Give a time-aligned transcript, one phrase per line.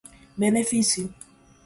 [0.39, 1.13] benefício